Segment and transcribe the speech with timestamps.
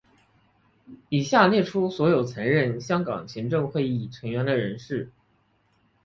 [1.09, 5.11] 以下列出所有曾任香港行政会议成员的人士。